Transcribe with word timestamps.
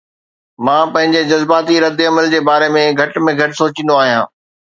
مان 0.65 0.85
پنهنجي 0.93 1.21
جذباتي 1.31 1.75
ردعمل 1.83 2.31
جي 2.33 2.39
باري 2.47 2.69
۾ 2.79 2.85
گهٽ 3.01 3.19
۾ 3.27 3.37
گهٽ 3.41 3.57
سوچيندو 3.61 4.01
آهيان 4.01 4.29